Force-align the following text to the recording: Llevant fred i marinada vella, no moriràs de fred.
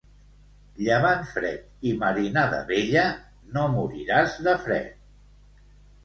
Llevant 0.85 1.25
fred 1.33 1.83
i 1.89 1.91
marinada 2.03 2.61
vella, 2.71 3.03
no 3.57 3.65
moriràs 3.75 4.39
de 4.49 4.55
fred. 4.65 4.97